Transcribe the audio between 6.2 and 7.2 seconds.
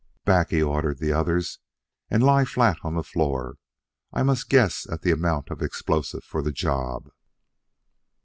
for the job."